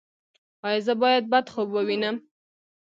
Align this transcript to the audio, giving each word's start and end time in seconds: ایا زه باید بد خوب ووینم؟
ایا 0.67 0.79
زه 0.85 0.93
باید 1.01 1.23
بد 1.31 1.45
خوب 1.53 1.69
ووینم؟ 1.71 2.17